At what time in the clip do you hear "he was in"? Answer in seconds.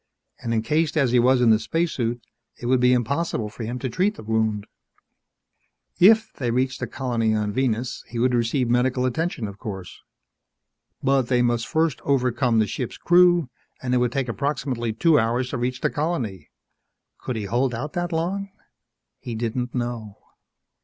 1.11-1.51